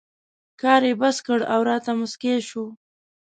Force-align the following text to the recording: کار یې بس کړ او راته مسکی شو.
کار 0.61 0.81
یې 0.89 0.93
بس 1.01 1.17
کړ 1.27 1.39
او 1.53 1.59
راته 1.69 1.91
مسکی 2.01 2.35
شو. 2.49 2.65